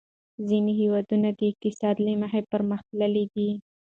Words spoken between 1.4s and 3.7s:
اقتصاد له مخې پرمختللي دي.